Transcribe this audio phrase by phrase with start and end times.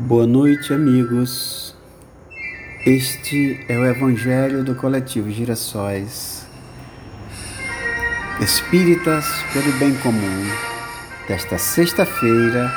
[0.00, 1.74] Boa noite, amigos.
[2.86, 6.46] Este é o Evangelho do Coletivo Girassóis
[8.40, 10.46] Espíritas pelo Bem Comum,
[11.26, 12.72] desta sexta-feira,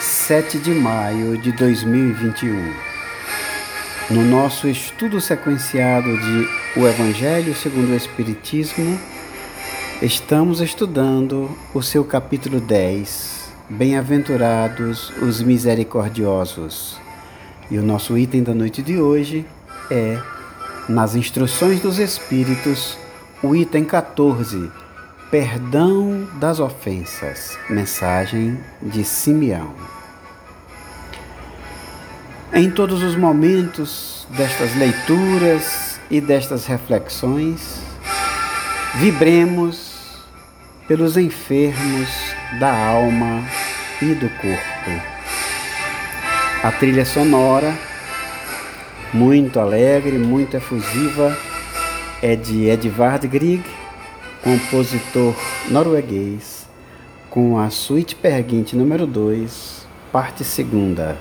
[0.00, 2.74] 7 de maio de 2021.
[4.10, 6.48] No nosso estudo sequenciado de
[6.80, 8.98] O Evangelho segundo o Espiritismo,
[10.02, 13.35] estamos estudando o seu capítulo 10
[13.68, 17.00] Bem-aventurados os misericordiosos.
[17.68, 19.44] E o nosso item da noite de hoje
[19.90, 20.20] é,
[20.88, 22.96] nas instruções dos Espíritos,
[23.42, 24.70] o item 14,
[25.32, 27.58] Perdão das ofensas.
[27.68, 29.74] Mensagem de Simeão.
[32.52, 37.80] Em todos os momentos destas leituras e destas reflexões,
[38.94, 39.96] vibremos
[40.86, 42.08] pelos enfermos
[42.60, 43.42] da alma
[44.02, 45.16] e do corpo.
[46.62, 47.74] A trilha sonora,
[49.12, 51.36] muito alegre, muito efusiva,
[52.20, 53.64] é de Edvard Grieg,
[54.42, 55.34] compositor
[55.70, 56.68] norueguês,
[57.30, 61.16] com a suíte perguinte número 2, parte segunda.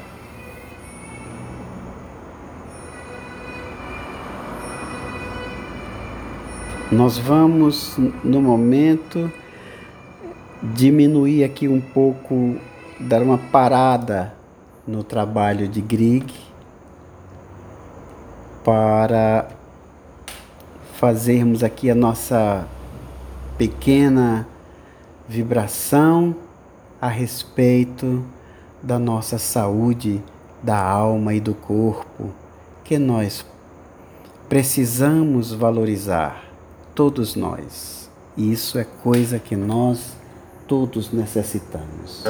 [6.91, 9.31] Nós vamos, no momento,
[10.73, 12.55] diminuir aqui um pouco,
[12.99, 14.33] dar uma parada
[14.87, 16.33] no trabalho de Grieg
[18.63, 19.47] para
[20.93, 22.67] fazermos aqui a nossa
[23.57, 24.47] pequena
[25.27, 26.35] vibração
[27.01, 28.23] a respeito
[28.81, 30.23] da nossa saúde,
[30.63, 32.31] da alma e do corpo,
[32.83, 33.45] que nós
[34.47, 36.43] precisamos valorizar,
[36.93, 38.09] todos nós.
[38.37, 40.15] Isso é coisa que nós
[40.67, 42.23] todos necessitamos.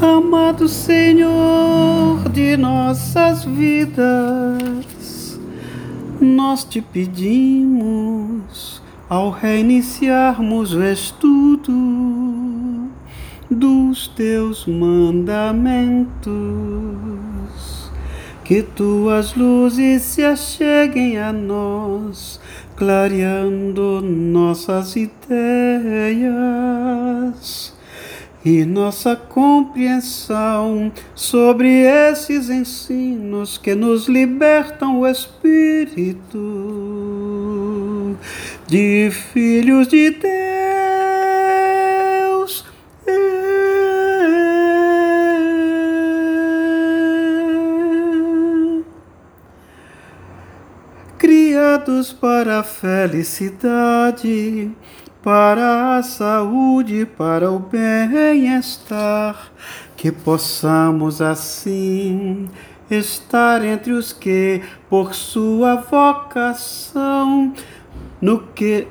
[0.00, 5.40] Amado Senhor de nossas vidas,
[6.20, 11.72] nós te pedimos, ao reiniciarmos o estudo
[13.50, 16.06] dos teus mandamentos,
[18.46, 22.40] que tuas luzes se acheguem a nós
[22.76, 25.26] clareando nossas ideias
[28.44, 36.38] e nossa compreensão sobre esses ensinos que nos libertam o espírito
[38.68, 40.95] de filhos de Deus.
[52.20, 54.72] Para a felicidade,
[55.22, 59.52] para a saúde, para o bem-estar,
[59.96, 62.48] que possamos assim
[62.90, 67.54] estar entre os que, por sua vocação,
[68.20, 68.88] no que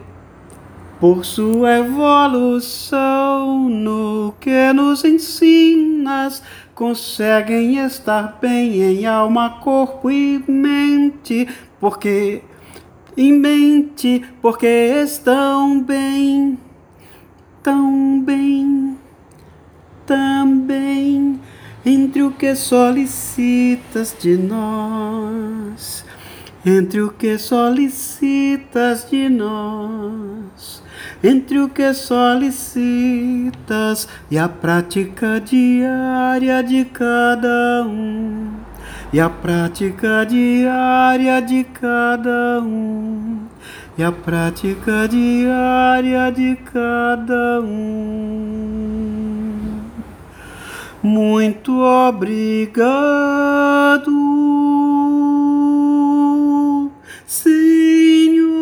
[0.97, 6.41] por sua evolução, no que nos ensinas,
[6.73, 12.41] conseguem estar bem em alma, corpo e mente, porque
[13.17, 16.59] em mente, porque estão bem,
[17.63, 18.97] tão bem,
[20.05, 21.39] também
[21.85, 26.03] entre o que solicitas de nós,
[26.65, 30.83] entre o que solicitas de nós,
[31.23, 32.49] entre o que solicitas
[34.29, 38.74] e a prática diária de cada um
[39.13, 43.39] e a prática diária de cada um,
[43.97, 48.35] e a prática diária de cada um.
[51.01, 52.81] Muito obrigado,
[57.27, 58.55] Senhor,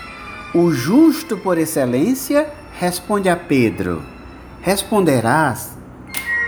[0.54, 4.02] o justo por excelência, responde a Pedro:
[4.60, 5.70] Responderás,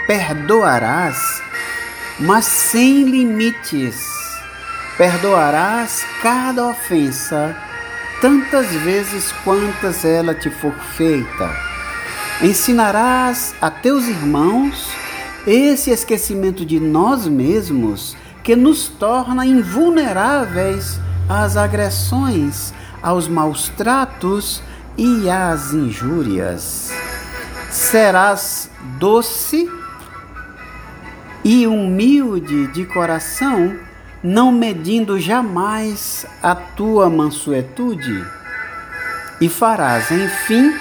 [0.07, 1.41] perdoarás,
[2.19, 3.97] mas sem limites.
[4.97, 7.55] Perdoarás cada ofensa
[8.21, 11.51] tantas vezes quantas ela te for feita.
[12.43, 14.91] Ensinarás a teus irmãos
[15.47, 20.99] esse esquecimento de nós mesmos que nos torna invulneráveis
[21.29, 22.73] às agressões,
[23.03, 24.63] aos maus tratos
[24.97, 26.93] e às injúrias.
[27.71, 29.69] Serás doce
[31.49, 33.79] e humilde de coração
[34.21, 38.27] não medindo jamais a tua mansuetude,
[39.41, 40.77] e farás, enfim,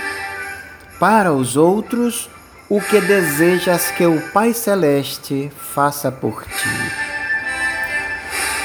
[1.00, 2.28] para os outros
[2.68, 6.92] o que desejas que o Pai Celeste faça por ti.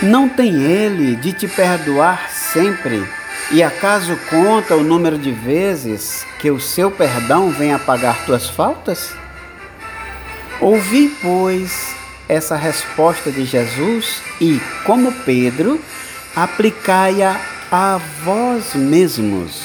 [0.01, 3.07] Não tem ele de te perdoar sempre,
[3.53, 9.20] e acaso conta o número de vezes que o seu perdão vem apagar tuas faltas?
[10.61, 11.95] Ouvi, pois,
[12.29, 15.81] essa resposta de Jesus e, como Pedro,
[16.37, 17.41] aplicai-a
[17.73, 19.63] a vós mesmos.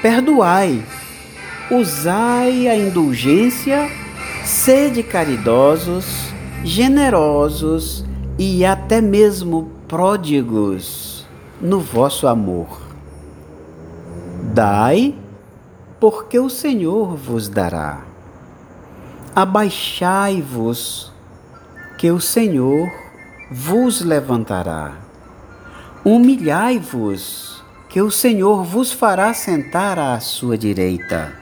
[0.00, 0.82] Perdoai,
[1.70, 3.90] usai a indulgência,
[4.42, 6.06] sede caridosos,
[6.64, 8.02] generosos
[8.38, 11.26] e até mesmo pródigos
[11.60, 12.80] no vosso amor.
[14.54, 15.14] Dai,
[16.00, 18.09] porque o Senhor vos dará.
[19.34, 21.12] Abaixai-vos
[21.96, 22.90] que o Senhor
[23.48, 24.94] vos levantará.
[26.04, 31.32] Humilhai-vos, que o Senhor vos fará sentar à sua direita.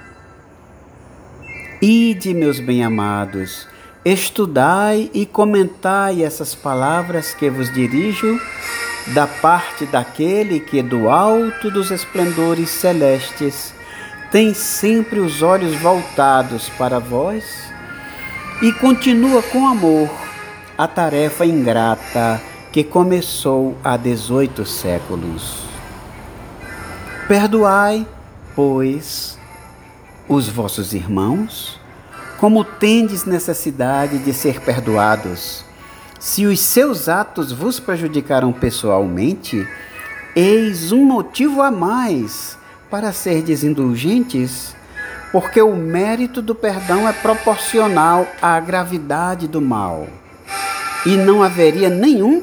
[1.81, 3.67] Ide, meus bem-amados,
[4.05, 8.39] estudai e comentai essas palavras que vos dirijo
[9.15, 13.73] da parte daquele que do alto dos esplendores celestes
[14.31, 17.68] tem sempre os olhos voltados para vós
[18.61, 20.11] e continua com amor
[20.77, 22.41] a tarefa ingrata
[22.73, 25.63] que começou há 18 séculos.
[27.29, 28.07] Perdoai,
[28.57, 29.39] pois,
[30.29, 31.79] os vossos irmãos,
[32.39, 35.65] como tendes necessidade de ser perdoados.
[36.19, 39.69] Se os seus atos vos prejudicaram pessoalmente,
[40.35, 42.59] eis um motivo a mais
[42.91, 44.75] para ser indulgentes,
[45.33, 50.07] porque o mérito do perdão é proporcional à gravidade do mal
[51.05, 52.43] e não haveria nenhum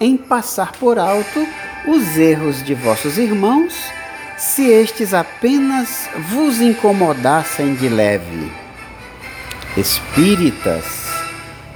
[0.00, 1.46] em passar por alto
[1.86, 3.74] os erros de vossos irmãos,
[4.36, 8.50] se estes apenas vos incomodassem de leve.
[9.76, 10.84] Espíritas,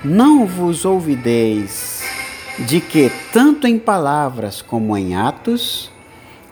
[0.05, 2.03] não vos ouvideis
[2.59, 5.91] de que, tanto em palavras como em atos,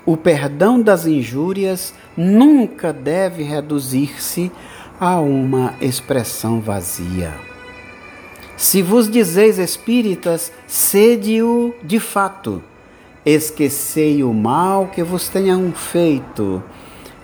[0.09, 4.51] o perdão das injúrias nunca deve reduzir-se
[4.99, 7.35] a uma expressão vazia.
[8.57, 12.63] Se vos dizeis espíritas, sede-o de fato.
[13.23, 16.63] Esquecei o mal que vos tenham feito,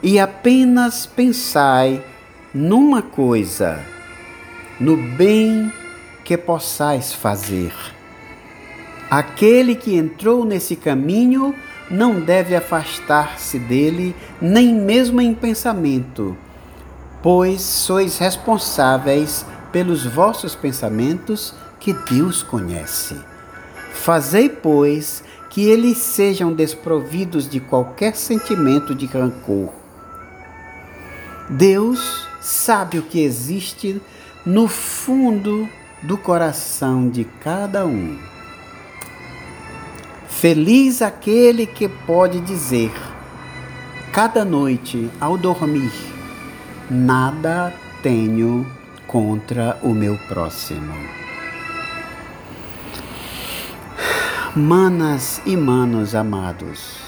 [0.03, 2.05] e apenas pensai
[2.53, 3.81] numa coisa,
[4.79, 5.73] no bem
[6.23, 7.73] que possais fazer.
[9.11, 11.55] Aquele que entrou nesse caminho
[11.91, 16.37] não deve afastar-se dele, nem mesmo em pensamento,
[17.23, 23.17] pois sois responsáveis pelos vossos pensamentos que Deus conhece.
[23.93, 29.73] Fazei, pois, que eles sejam desprovidos de qualquer sentimento de rancor.
[31.49, 34.01] Deus sabe o que existe
[34.45, 35.69] no fundo
[36.03, 38.34] do coração de cada um.
[40.45, 42.93] Feliz aquele que pode dizer,
[44.13, 45.91] cada noite ao dormir,
[46.91, 47.73] nada
[48.03, 48.71] tenho
[49.07, 50.93] contra o meu próximo.
[54.55, 56.99] Manas e manos amados,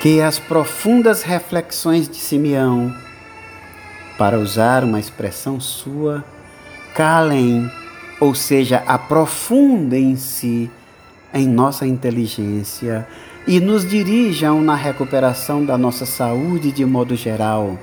[0.00, 2.94] que as profundas reflexões de Simeão,
[4.16, 6.24] para usar uma expressão sua,
[6.94, 7.68] calem,
[8.20, 10.70] ou seja, aprofundem em si
[11.34, 13.06] em nossa inteligência
[13.46, 17.76] e nos dirijam na recuperação da nossa saúde de modo geral,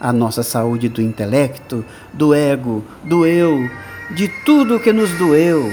[0.00, 3.70] a nossa saúde do intelecto, do ego, do eu,
[4.10, 5.70] de tudo que nos doeu,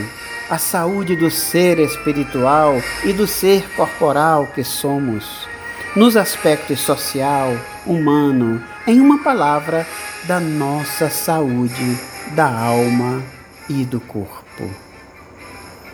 [0.50, 2.75] a saúde do ser espiritual
[3.06, 5.48] e do ser corporal que somos,
[5.96, 9.88] nos aspectos social, humano, em uma palavra,
[10.25, 12.00] da nossa saúde
[12.34, 13.22] da alma
[13.70, 14.83] e do corpo.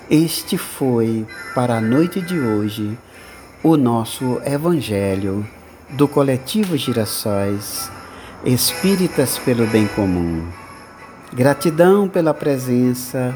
[0.09, 1.23] Este foi,
[1.53, 2.97] para a noite de hoje,
[3.61, 5.47] o nosso Evangelho
[5.91, 7.91] do Coletivo Girassóis
[8.43, 10.47] Espíritas pelo Bem Comum.
[11.31, 13.35] Gratidão pela presença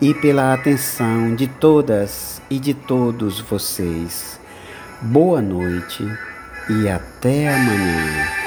[0.00, 4.40] e pela atenção de todas e de todos vocês.
[5.02, 6.08] Boa noite
[6.70, 8.41] e até amanhã.